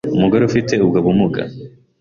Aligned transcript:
umugoreufite 0.15 0.73
ubwo 0.85 0.97
bumuga 1.05 1.41